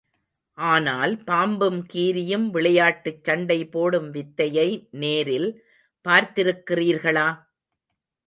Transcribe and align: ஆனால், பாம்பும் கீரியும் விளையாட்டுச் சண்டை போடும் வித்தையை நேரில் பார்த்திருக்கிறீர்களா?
ஆனால், 0.57 1.11
பாம்பும் 1.23 1.85
கீரியும் 1.93 2.47
விளையாட்டுச் 2.49 3.23
சண்டை 3.23 3.65
போடும் 3.65 4.09
வித்தையை 4.11 4.67
நேரில் 4.91 5.49
பார்த்திருக்கிறீர்களா? 6.05 7.27